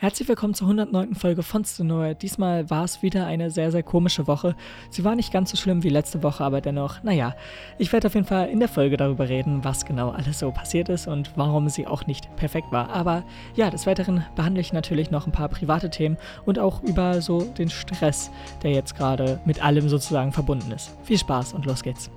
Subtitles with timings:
[0.00, 1.16] Herzlich willkommen zur 109.
[1.16, 2.14] Folge von Stenoa.
[2.14, 4.54] Diesmal war es wieder eine sehr, sehr komische Woche.
[4.90, 7.34] Sie war nicht ganz so schlimm wie letzte Woche, aber dennoch, naja,
[7.78, 10.88] ich werde auf jeden Fall in der Folge darüber reden, was genau alles so passiert
[10.88, 12.90] ist und warum sie auch nicht perfekt war.
[12.90, 13.24] Aber
[13.56, 17.40] ja, des Weiteren behandle ich natürlich noch ein paar private Themen und auch über so
[17.40, 18.30] den Stress,
[18.62, 20.92] der jetzt gerade mit allem sozusagen verbunden ist.
[21.02, 22.08] Viel Spaß und los geht's.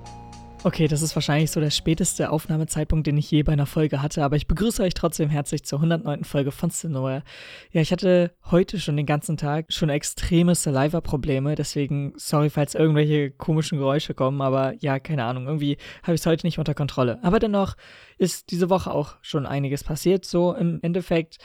[0.64, 4.22] Okay, das ist wahrscheinlich so der späteste Aufnahmezeitpunkt, den ich je bei einer Folge hatte,
[4.22, 6.22] aber ich begrüße euch trotzdem herzlich zur 109.
[6.22, 7.24] Folge von Cinnoa.
[7.72, 13.32] Ja, ich hatte heute schon den ganzen Tag schon extreme Saliva-Probleme, deswegen sorry, falls irgendwelche
[13.32, 17.18] komischen Geräusche kommen, aber ja, keine Ahnung, irgendwie habe ich es heute nicht unter Kontrolle.
[17.24, 17.74] Aber dennoch
[18.16, 21.38] ist diese Woche auch schon einiges passiert, so im Endeffekt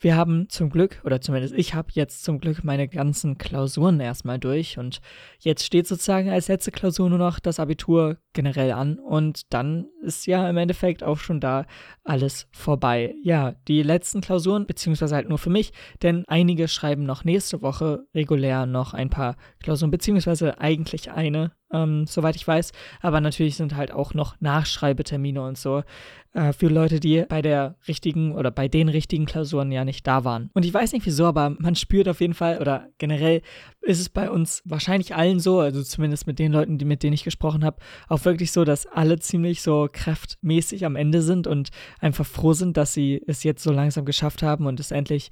[0.00, 4.38] wir haben zum Glück, oder zumindest ich habe jetzt zum Glück meine ganzen Klausuren erstmal
[4.38, 5.00] durch und
[5.40, 10.26] jetzt steht sozusagen als letzte Klausur nur noch das Abitur generell an und dann ist
[10.26, 11.66] ja im Endeffekt auch schon da
[12.04, 13.16] alles vorbei.
[13.20, 18.06] Ja, die letzten Klausuren, beziehungsweise halt nur für mich, denn einige schreiben noch nächste Woche
[18.14, 22.70] regulär noch ein paar Klausuren, beziehungsweise eigentlich eine, ähm, soweit ich weiß.
[23.00, 25.82] Aber natürlich sind halt auch noch Nachschreibetermine und so
[26.32, 30.24] äh, für Leute, die bei der richtigen oder bei den richtigen Klausuren ja nicht da
[30.24, 30.50] waren.
[30.54, 33.42] Und ich weiß nicht wieso, aber man spürt auf jeden Fall oder generell
[33.80, 37.14] ist es bei uns wahrscheinlich allen so, also zumindest mit den Leuten, die, mit denen
[37.14, 41.70] ich gesprochen habe, auch wirklich so, dass alle ziemlich so kraftmäßig am Ende sind und
[42.00, 45.30] einfach froh sind, dass sie es jetzt so langsam geschafft haben und es endlich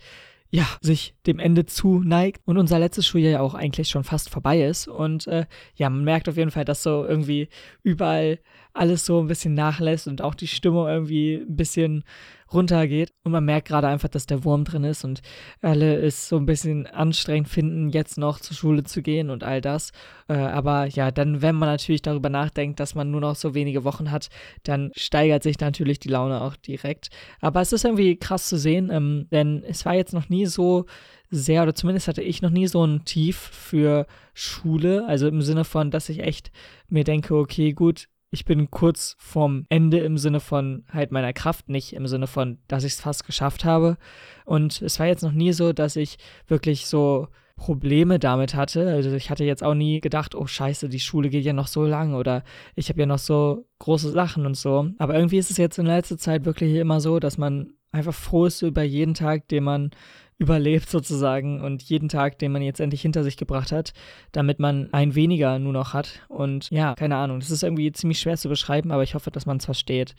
[0.51, 4.63] ja, sich dem Ende zuneigt und unser letztes Schuljahr ja auch eigentlich schon fast vorbei
[4.63, 4.87] ist.
[4.87, 7.49] Und äh, ja, man merkt auf jeden Fall, dass so irgendwie
[7.83, 8.39] überall
[8.73, 12.05] alles so ein bisschen nachlässt und auch die Stimmung irgendwie ein bisschen
[12.53, 13.13] runtergeht.
[13.25, 15.23] Und man merkt gerade einfach, dass der Wurm drin ist und
[15.61, 19.61] alle es so ein bisschen anstrengend finden, jetzt noch zur Schule zu gehen und all
[19.61, 19.93] das.
[20.29, 23.85] Äh, aber ja, dann, wenn man natürlich darüber nachdenkt, dass man nur noch so wenige
[23.85, 24.29] Wochen hat,
[24.63, 27.09] dann steigert sich natürlich die Laune auch direkt.
[27.41, 30.87] Aber es ist irgendwie krass zu sehen, ähm, denn es war jetzt noch nie so
[31.31, 35.07] sehr, oder zumindest hatte ich noch nie so ein Tief für Schule.
[35.07, 36.53] Also im Sinne von, dass ich echt
[36.89, 41.69] mir denke, okay, gut, ich bin kurz vorm Ende im Sinne von halt meiner Kraft,
[41.69, 43.97] nicht im Sinne von, dass ich es fast geschafft habe.
[44.45, 48.89] Und es war jetzt noch nie so, dass ich wirklich so Probleme damit hatte.
[48.91, 51.85] Also ich hatte jetzt auch nie gedacht, oh scheiße, die Schule geht ja noch so
[51.85, 52.45] lang oder
[52.75, 54.91] ich habe ja noch so große Sachen und so.
[54.99, 58.45] Aber irgendwie ist es jetzt in letzter Zeit wirklich immer so, dass man einfach froh
[58.47, 59.91] ist über jeden Tag, den man
[60.39, 63.95] überlebt sozusagen und jeden Tag, den man jetzt endlich hinter sich gebracht hat,
[64.33, 66.21] damit man ein weniger nur noch hat.
[66.29, 69.47] Und ja, keine Ahnung, das ist irgendwie ziemlich schwer zu beschreiben, aber ich hoffe, dass
[69.47, 70.15] man es versteht.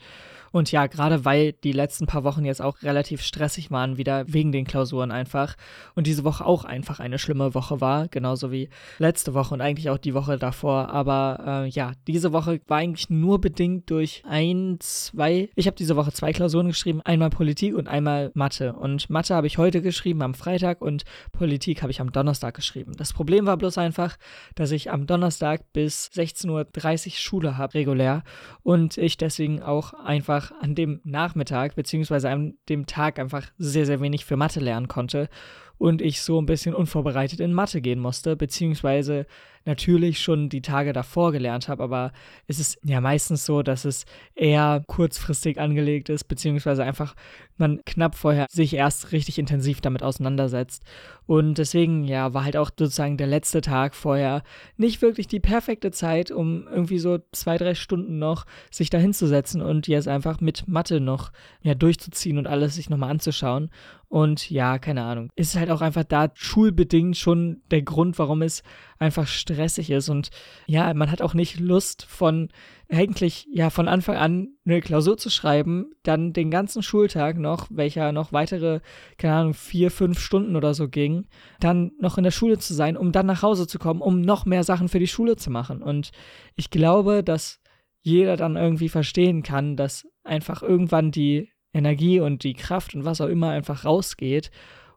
[0.50, 4.50] Und ja, gerade weil die letzten paar Wochen jetzt auch relativ stressig waren, wieder wegen
[4.52, 5.56] den Klausuren einfach.
[5.94, 8.68] Und diese Woche auch einfach eine schlimme Woche war, genauso wie
[8.98, 10.88] letzte Woche und eigentlich auch die Woche davor.
[10.88, 15.50] Aber äh, ja, diese Woche war eigentlich nur bedingt durch ein, zwei.
[15.54, 18.72] Ich habe diese Woche zwei Klausuren geschrieben, einmal Politik und einmal Mathe.
[18.72, 22.92] Und Mathe habe ich heute geschrieben am Freitag und Politik habe ich am Donnerstag geschrieben.
[22.96, 24.16] Das Problem war bloß einfach,
[24.54, 28.22] dass ich am Donnerstag bis 16.30 Uhr Schule habe, regulär.
[28.62, 34.00] Und ich deswegen auch einfach an dem Nachmittag beziehungsweise an dem Tag einfach sehr, sehr
[34.00, 35.28] wenig für Mathe lernen konnte
[35.78, 39.26] und ich so ein bisschen unvorbereitet in Mathe gehen musste, beziehungsweise
[39.64, 42.12] natürlich schon die Tage davor gelernt habe, aber
[42.46, 47.14] es ist ja meistens so, dass es eher kurzfristig angelegt ist, beziehungsweise einfach
[47.58, 50.84] man knapp vorher sich erst richtig intensiv damit auseinandersetzt.
[51.26, 54.42] Und deswegen, ja, war halt auch sozusagen der letzte Tag vorher
[54.76, 59.60] nicht wirklich die perfekte Zeit, um irgendwie so zwei, drei Stunden noch sich da hinzusetzen
[59.60, 63.70] und jetzt einfach mit Mathe noch ja, durchzuziehen und alles sich nochmal anzuschauen.
[64.08, 65.30] Und ja, keine Ahnung.
[65.36, 68.62] Ist halt auch einfach da schulbedingt schon der Grund, warum es
[68.98, 70.08] einfach stressig ist.
[70.08, 70.30] Und
[70.66, 72.48] ja, man hat auch nicht Lust von
[72.90, 78.12] eigentlich ja von Anfang an eine Klausur zu schreiben, dann den ganzen Schultag noch, welcher
[78.12, 78.80] noch weitere,
[79.18, 81.26] keine Ahnung, vier, fünf Stunden oder so ging,
[81.60, 84.46] dann noch in der Schule zu sein, um dann nach Hause zu kommen, um noch
[84.46, 85.82] mehr Sachen für die Schule zu machen.
[85.82, 86.12] Und
[86.56, 87.60] ich glaube, dass
[88.00, 93.20] jeder dann irgendwie verstehen kann, dass einfach irgendwann die Energie und die Kraft und was
[93.20, 94.50] auch immer einfach rausgeht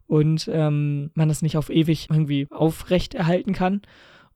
[0.07, 3.81] und ähm, man das nicht auf ewig irgendwie aufrecht erhalten kann.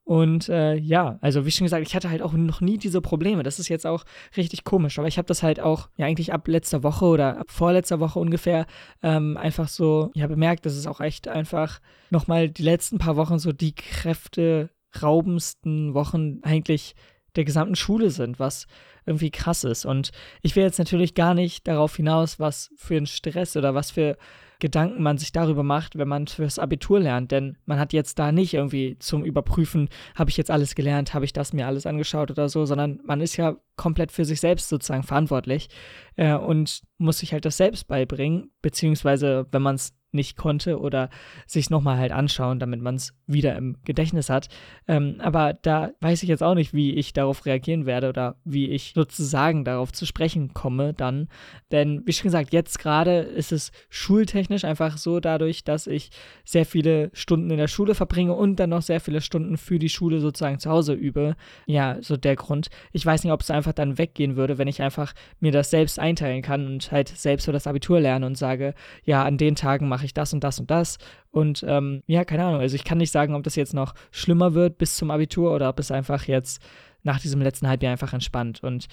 [0.06, 3.42] Und äh, ja, also wie schon gesagt, ich hatte halt auch noch nie diese Probleme.
[3.42, 4.03] Das ist jetzt auch
[4.38, 5.00] richtig komisch.
[5.00, 8.19] Aber ich habe das halt auch ja eigentlich ab letzter Woche oder ab vorletzter Woche
[8.19, 8.68] ungefähr
[9.01, 11.81] ähm, einfach so, ja bemerkt, dass es auch echt einfach
[12.12, 16.94] nochmal die letzten paar Wochen so die kräfteraubendsten Wochen eigentlich
[17.36, 18.68] der gesamten Schule sind, was
[19.06, 19.86] irgendwie krass ist.
[19.86, 20.12] Und
[20.42, 24.18] ich will jetzt natürlich gar nicht darauf hinaus, was für ein Stress oder was für
[24.60, 27.31] Gedanken man sich darüber macht, wenn man fürs Abitur lernt.
[27.31, 31.25] Denn man hat jetzt da nicht irgendwie zum Überprüfen, habe ich jetzt alles gelernt, habe
[31.25, 34.69] ich das mir alles angeschaut oder so, sondern man ist ja komplett für sich selbst
[34.69, 35.69] sozusagen verantwortlich
[36.16, 41.09] äh, und muss sich halt das selbst beibringen, beziehungsweise wenn man es nicht konnte oder
[41.45, 44.47] sich nochmal halt anschauen, damit man es wieder im Gedächtnis hat.
[44.88, 48.69] Ähm, aber da weiß ich jetzt auch nicht, wie ich darauf reagieren werde oder wie
[48.69, 51.27] ich sozusagen darauf zu sprechen komme dann.
[51.71, 56.09] Denn wie schon gesagt, jetzt gerade ist es schultechnisch einfach so dadurch, dass ich
[56.44, 59.89] sehr viele Stunden in der Schule verbringe und dann noch sehr viele Stunden für die
[59.89, 61.35] Schule sozusagen zu Hause übe.
[61.65, 62.69] Ja, so der Grund.
[62.91, 66.00] Ich weiß nicht, ob es einfach dann weggehen würde, wenn ich einfach mir das selbst
[66.00, 68.73] einteilen kann und halt selbst für das Abitur lerne und sage,
[69.03, 70.98] ja, an den Tagen mache ich das und das und das.
[71.31, 72.62] Und ähm, ja, keine Ahnung.
[72.62, 75.69] Also ich kann nicht sagen, ob das jetzt noch schlimmer wird bis zum Abitur oder
[75.69, 76.62] ob es einfach jetzt
[77.04, 78.63] nach diesem letzten Halbjahr einfach entspannt.
[78.63, 78.88] Und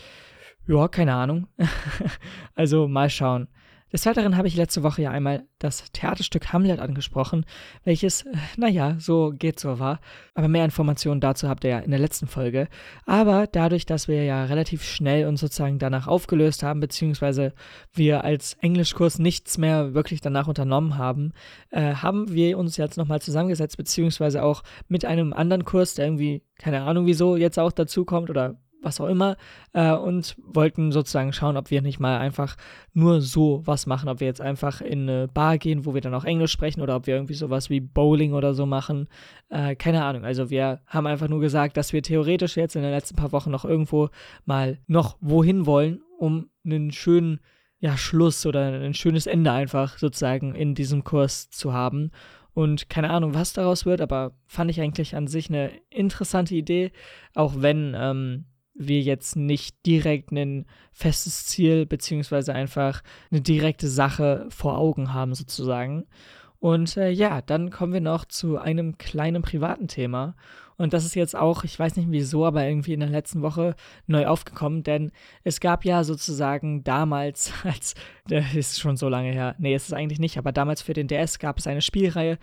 [0.66, 1.48] ja, keine Ahnung.
[2.54, 3.48] also mal schauen.
[3.92, 7.44] Des Weiteren habe ich letzte Woche ja einmal das Theaterstück Hamlet angesprochen,
[7.84, 10.00] welches, äh, naja, so geht so war.
[10.34, 12.68] Aber mehr Informationen dazu habt ihr ja in der letzten Folge.
[13.04, 17.52] Aber dadurch, dass wir ja relativ schnell uns sozusagen danach aufgelöst haben, beziehungsweise
[17.92, 21.34] wir als Englischkurs nichts mehr wirklich danach unternommen haben,
[21.70, 26.42] äh, haben wir uns jetzt nochmal zusammengesetzt, beziehungsweise auch mit einem anderen Kurs, der irgendwie,
[26.58, 29.36] keine Ahnung wieso, jetzt auch dazu kommt oder was auch immer,
[29.72, 32.56] äh, und wollten sozusagen schauen, ob wir nicht mal einfach
[32.92, 36.14] nur so was machen, ob wir jetzt einfach in eine Bar gehen, wo wir dann
[36.14, 39.08] auch Englisch sprechen oder ob wir irgendwie sowas wie Bowling oder so machen.
[39.48, 40.24] Äh, keine Ahnung.
[40.24, 43.50] Also wir haben einfach nur gesagt, dass wir theoretisch jetzt in den letzten paar Wochen
[43.50, 44.08] noch irgendwo
[44.44, 47.40] mal noch wohin wollen, um einen schönen
[47.78, 52.12] ja, Schluss oder ein schönes Ende einfach sozusagen in diesem Kurs zu haben.
[52.54, 56.92] Und keine Ahnung, was daraus wird, aber fand ich eigentlich an sich eine interessante Idee,
[57.34, 64.46] auch wenn ähm, wir jetzt nicht direkt ein festes Ziel beziehungsweise einfach eine direkte Sache
[64.50, 66.06] vor Augen haben sozusagen.
[66.58, 70.36] Und äh, ja, dann kommen wir noch zu einem kleinen privaten Thema.
[70.82, 73.76] Und das ist jetzt auch, ich weiß nicht wieso, aber irgendwie in der letzten Woche
[74.08, 75.12] neu aufgekommen, denn
[75.44, 77.94] es gab ja sozusagen damals, als,
[78.26, 81.06] das ist schon so lange her, nee, ist es eigentlich nicht, aber damals für den
[81.06, 82.36] DS gab es eine Spielreihe,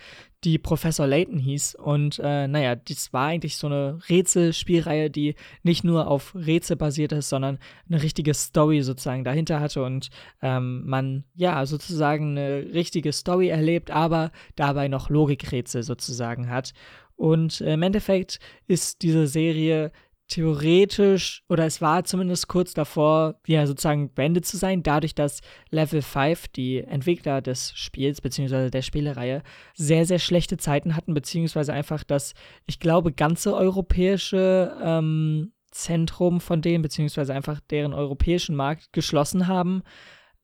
[0.46, 1.76] die Professor Layton hieß.
[1.76, 7.12] Und äh, naja, das war eigentlich so eine Rätselspielreihe, die nicht nur auf Rätsel basiert
[7.12, 7.60] ist, sondern
[7.90, 10.10] eine richtige Story sozusagen dahinter hatte und
[10.42, 16.74] ähm, man ja sozusagen eine richtige Story erlebt, aber dabei noch Logikrätsel sozusagen hat.
[17.20, 19.92] Und äh, im Endeffekt ist diese Serie
[20.30, 26.02] theoretisch, oder es war zumindest kurz davor, ja, sozusagen beendet zu sein, dadurch, dass Level
[26.02, 29.44] 5, die Entwickler des Spiels, beziehungsweise der Spielereihe,
[29.74, 32.36] sehr, sehr schlechte Zeiten hatten, beziehungsweise einfach das,
[32.68, 39.84] ich glaube, ganze europäische ähm, Zentrum von denen, beziehungsweise einfach deren europäischen Markt geschlossen haben.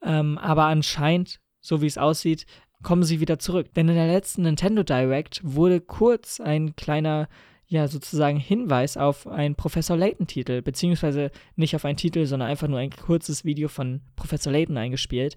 [0.04, 2.45] Ähm, aber anscheinend, so wie es aussieht,
[2.83, 3.74] kommen sie wieder zurück.
[3.74, 7.27] Denn in der letzten Nintendo Direct wurde kurz ein kleiner,
[7.67, 12.79] ja, sozusagen Hinweis auf einen Professor Layton-Titel, beziehungsweise nicht auf einen Titel, sondern einfach nur
[12.79, 15.35] ein kurzes Video von Professor Layton eingespielt.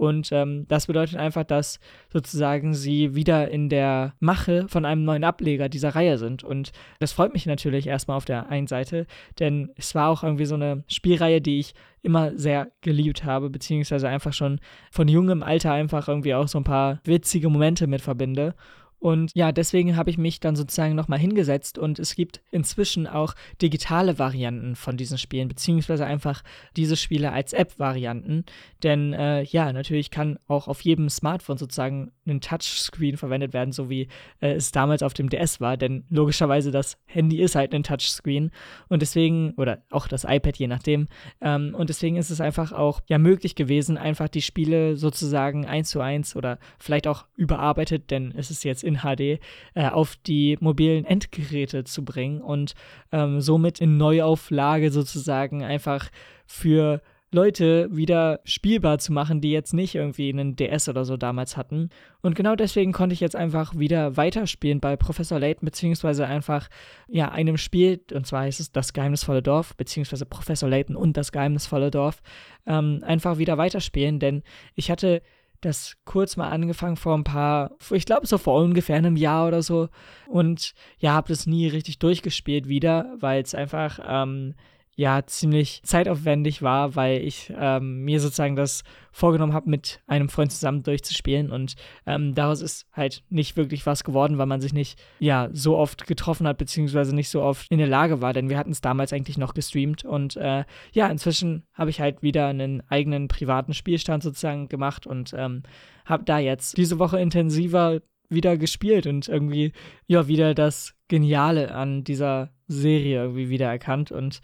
[0.00, 1.78] Und ähm, das bedeutet einfach, dass
[2.10, 6.42] sozusagen sie wieder in der Mache von einem neuen Ableger dieser Reihe sind.
[6.42, 9.06] Und das freut mich natürlich erstmal auf der einen Seite,
[9.38, 14.08] denn es war auch irgendwie so eine Spielreihe, die ich immer sehr geliebt habe, beziehungsweise
[14.08, 14.60] einfach schon
[14.90, 18.54] von jungem Alter einfach irgendwie auch so ein paar witzige Momente mit verbinde.
[19.00, 23.34] Und ja, deswegen habe ich mich dann sozusagen nochmal hingesetzt und es gibt inzwischen auch
[23.60, 26.42] digitale Varianten von diesen Spielen, beziehungsweise einfach
[26.76, 28.44] diese Spiele als App-Varianten.
[28.82, 33.88] Denn äh, ja, natürlich kann auch auf jedem Smartphone sozusagen ein Touchscreen verwendet werden, so
[33.88, 34.08] wie
[34.40, 35.78] äh, es damals auf dem DS war.
[35.78, 38.50] Denn logischerweise das Handy ist halt ein Touchscreen
[38.88, 41.08] und deswegen, oder auch das iPad, je nachdem.
[41.40, 45.88] Ähm, und deswegen ist es einfach auch ja möglich gewesen, einfach die Spiele sozusagen eins
[45.88, 49.40] zu eins oder vielleicht auch überarbeitet, denn es ist jetzt in HD
[49.74, 52.74] äh, auf die mobilen Endgeräte zu bringen und
[53.12, 56.10] ähm, somit in Neuauflage sozusagen einfach
[56.46, 57.00] für
[57.32, 61.90] Leute wieder spielbar zu machen, die jetzt nicht irgendwie einen DS oder so damals hatten.
[62.22, 66.68] Und genau deswegen konnte ich jetzt einfach wieder weiterspielen bei Professor Layton, beziehungsweise einfach,
[67.06, 71.30] ja, einem Spiel, und zwar heißt es Das geheimnisvolle Dorf, beziehungsweise Professor Layton und das
[71.30, 72.20] geheimnisvolle Dorf,
[72.66, 74.42] ähm, einfach wieder weiterspielen, denn
[74.74, 75.22] ich hatte
[75.60, 79.62] das kurz mal angefangen vor ein paar, ich glaube so vor ungefähr einem Jahr oder
[79.62, 79.88] so.
[80.26, 84.54] Und ja, habe das nie richtig durchgespielt wieder, weil es einfach ähm,
[85.00, 90.52] ja ziemlich zeitaufwendig war, weil ich ähm, mir sozusagen das vorgenommen habe, mit einem Freund
[90.52, 91.50] zusammen durchzuspielen.
[91.50, 95.78] Und ähm, daraus ist halt nicht wirklich was geworden, weil man sich nicht ja so
[95.78, 98.82] oft getroffen hat beziehungsweise nicht so oft in der Lage war, denn wir hatten es
[98.82, 100.04] damals eigentlich noch gestreamt.
[100.04, 105.32] Und äh, ja inzwischen habe ich halt wieder einen eigenen privaten Spielstand sozusagen gemacht und
[105.34, 105.62] ähm,
[106.04, 109.72] habe da jetzt diese Woche intensiver wieder gespielt und irgendwie
[110.06, 114.42] ja wieder das Geniale an dieser Serie irgendwie wieder erkannt und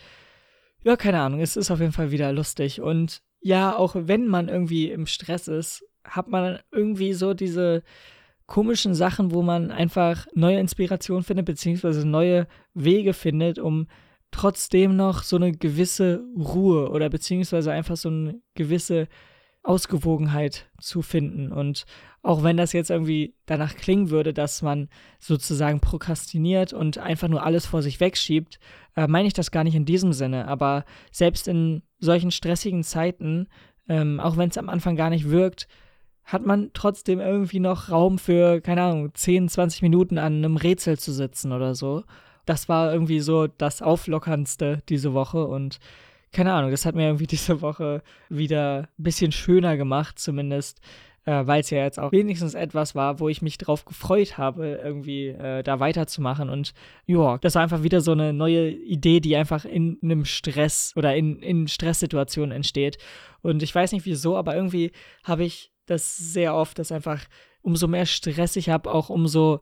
[0.87, 2.81] ja, keine Ahnung, es ist auf jeden Fall wieder lustig.
[2.81, 7.83] Und ja, auch wenn man irgendwie im Stress ist, hat man irgendwie so diese
[8.47, 13.88] komischen Sachen, wo man einfach neue Inspiration findet, beziehungsweise neue Wege findet, um
[14.31, 19.09] trotzdem noch so eine gewisse Ruhe oder beziehungsweise einfach so eine gewisse
[19.64, 21.50] Ausgewogenheit zu finden.
[21.50, 21.85] Und
[22.26, 24.88] auch wenn das jetzt irgendwie danach klingen würde, dass man
[25.21, 28.59] sozusagen prokrastiniert und einfach nur alles vor sich wegschiebt,
[28.97, 30.49] äh, meine ich das gar nicht in diesem Sinne.
[30.49, 33.47] Aber selbst in solchen stressigen Zeiten,
[33.88, 35.68] ähm, auch wenn es am Anfang gar nicht wirkt,
[36.25, 40.99] hat man trotzdem irgendwie noch Raum für, keine Ahnung, 10, 20 Minuten an einem Rätsel
[40.99, 42.02] zu sitzen oder so.
[42.45, 45.78] Das war irgendwie so das Auflockerndste diese Woche und
[46.33, 50.80] keine Ahnung, das hat mir irgendwie diese Woche wieder ein bisschen schöner gemacht, zumindest,
[51.26, 54.80] äh, weil es ja jetzt auch wenigstens etwas war, wo ich mich drauf gefreut habe,
[54.83, 56.49] irgendwie äh, da weiterzumachen.
[56.49, 56.73] Und
[57.06, 61.14] ja, das war einfach wieder so eine neue Idee, die einfach in einem Stress oder
[61.14, 62.99] in, in Stresssituationen entsteht.
[63.42, 64.92] Und ich weiß nicht wieso, aber irgendwie
[65.25, 67.25] habe ich das sehr oft, dass einfach
[67.61, 69.61] umso mehr Stress ich habe, auch umso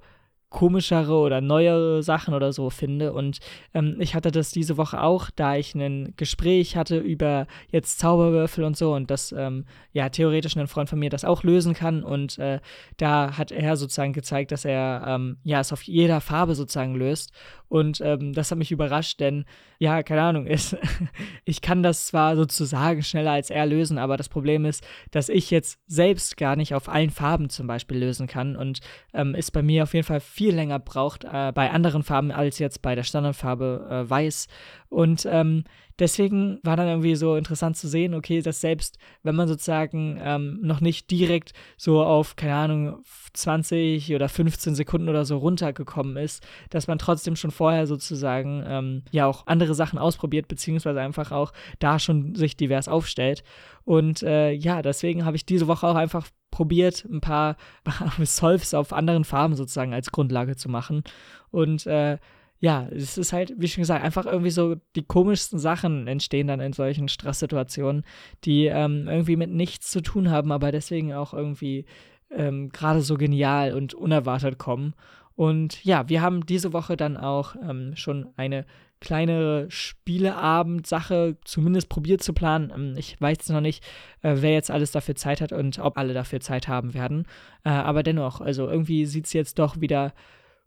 [0.54, 3.12] komischere oder neuere Sachen oder so finde.
[3.12, 3.40] Und
[3.75, 8.62] ähm, ich hatte das diese Woche auch, da ich ein Gespräch hatte über jetzt Zauberwürfel
[8.62, 12.04] und so und dass ähm, ja theoretisch ein Freund von mir das auch lösen kann.
[12.04, 12.61] Und äh,
[12.99, 17.32] da hat er sozusagen gezeigt, dass er ähm, ja es auf jeder Farbe sozusagen löst.
[17.75, 19.47] Und ähm, das hat mich überrascht, denn
[19.81, 20.76] ja, keine Ahnung, ist,
[21.45, 25.50] ich kann das zwar sozusagen schneller als er lösen, aber das Problem ist, dass ich
[25.50, 28.78] jetzt selbst gar nicht auf allen Farben zum Beispiel lösen kann und
[29.12, 32.61] ähm, ist bei mir auf jeden Fall viel länger braucht äh, bei anderen Farben als
[32.61, 34.47] jetzt bei der Standardfarbe äh, weiß.
[34.88, 35.64] Und ähm,
[35.98, 40.58] deswegen war dann irgendwie so interessant zu sehen, okay, dass selbst wenn man sozusagen ähm,
[40.62, 46.46] noch nicht direkt so auf, keine Ahnung, 20 oder 15 Sekunden oder so runtergekommen ist,
[46.70, 51.52] dass man trotzdem schon vorher sozusagen ähm, ja auch andere Sachen ausprobiert, beziehungsweise einfach auch
[51.78, 53.44] da schon sich divers aufstellt.
[53.84, 57.56] Und äh, ja, deswegen habe ich diese Woche auch einfach probiert, ein paar
[58.22, 61.02] Solves auf anderen Farben sozusagen als Grundlage zu machen.
[61.50, 62.18] Und äh,
[62.64, 66.61] ja, es ist halt, wie schon gesagt, einfach irgendwie so die komischsten Sachen entstehen dann
[66.61, 68.04] in solchen Stresssituationen,
[68.44, 71.85] die ähm, irgendwie mit nichts zu tun haben, aber deswegen auch irgendwie
[72.30, 74.94] ähm, gerade so genial und unerwartet kommen.
[75.37, 78.64] Und ja, wir haben diese Woche dann auch ähm, schon eine
[78.99, 82.73] kleinere Spieleabend-Sache zumindest probiert zu planen.
[82.75, 83.85] Ähm, ich weiß noch nicht,
[84.23, 87.26] äh, wer jetzt alles dafür Zeit hat und ob alle dafür Zeit haben werden.
[87.62, 90.14] Äh, aber dennoch, also irgendwie sieht es jetzt doch wieder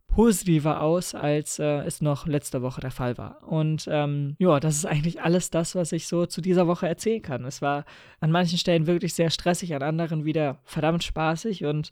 [0.08, 3.48] positiver aus, als äh, es noch letzte Woche der Fall war.
[3.48, 7.22] Und ähm, ja, das ist eigentlich alles das, was ich so zu dieser Woche erzählen
[7.22, 7.46] kann.
[7.46, 7.86] Es war
[8.20, 11.92] an manchen Stellen wirklich sehr stressig, an anderen wieder verdammt spaßig und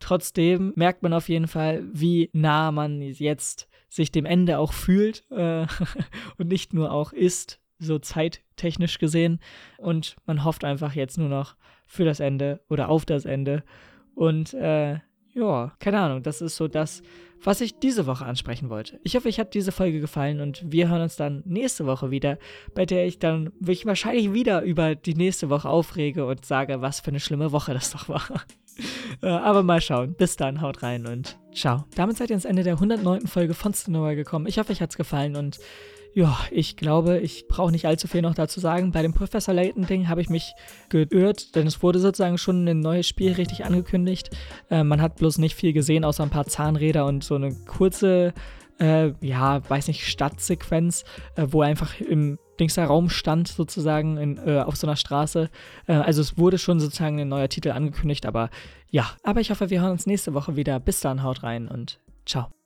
[0.00, 5.24] trotzdem merkt man auf jeden Fall, wie nah man jetzt sich dem Ende auch fühlt
[5.30, 5.66] äh,
[6.38, 9.40] und nicht nur auch ist, so zeittechnisch gesehen.
[9.78, 13.64] Und man hofft einfach jetzt nur noch für das Ende oder auf das Ende.
[14.14, 14.98] Und äh,
[15.34, 17.02] ja, keine Ahnung, das ist so das,
[17.42, 19.00] was ich diese Woche ansprechen wollte.
[19.02, 22.38] Ich hoffe, euch hat diese Folge gefallen und wir hören uns dann nächste Woche wieder,
[22.74, 27.00] bei der ich dann mich wahrscheinlich wieder über die nächste Woche aufrege und sage, was
[27.00, 28.22] für eine schlimme Woche das doch war.
[29.20, 30.14] Äh, aber mal schauen.
[30.14, 31.84] Bis dann, haut rein und ciao.
[31.94, 33.26] Damit seid ihr ans Ende der 109.
[33.26, 34.46] Folge von Stenoa gekommen.
[34.46, 35.58] Ich hoffe, euch hat's gefallen und
[36.14, 38.92] ja, ich glaube, ich brauche nicht allzu viel noch dazu sagen.
[38.92, 40.52] Bei dem Professor Layton-Ding habe ich mich
[40.90, 44.30] geirrt, denn es wurde sozusagen schon ein neues Spiel richtig angekündigt.
[44.70, 48.34] Äh, man hat bloß nicht viel gesehen, außer ein paar Zahnräder und so eine kurze,
[48.78, 51.04] äh, ja, weiß nicht, Stadtsequenz,
[51.36, 55.48] äh, wo er einfach im Dingster Raum stand, sozusagen in, äh, auf so einer Straße.
[55.86, 58.50] Äh, also es wurde schon sozusagen ein neuer Titel angekündigt, aber
[58.90, 59.10] ja.
[59.22, 60.78] Aber ich hoffe, wir hören uns nächste Woche wieder.
[60.78, 62.61] Bis dann, haut rein und ciao.